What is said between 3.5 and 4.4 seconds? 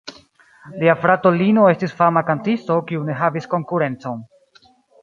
konkurencon.